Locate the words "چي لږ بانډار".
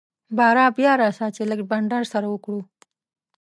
1.35-2.03